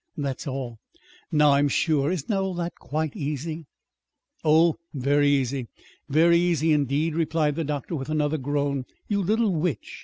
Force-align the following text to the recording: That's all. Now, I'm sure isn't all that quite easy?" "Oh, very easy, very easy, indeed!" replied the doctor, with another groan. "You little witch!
That's 0.17 0.47
all. 0.47 0.79
Now, 1.31 1.51
I'm 1.51 1.67
sure 1.67 2.09
isn't 2.11 2.31
all 2.33 2.55
that 2.55 2.73
quite 2.79 3.15
easy?" 3.15 3.67
"Oh, 4.43 4.77
very 4.95 5.29
easy, 5.29 5.67
very 6.09 6.39
easy, 6.39 6.71
indeed!" 6.73 7.13
replied 7.13 7.53
the 7.53 7.63
doctor, 7.63 7.95
with 7.95 8.09
another 8.09 8.39
groan. 8.39 8.85
"You 9.07 9.21
little 9.21 9.51
witch! 9.53 9.99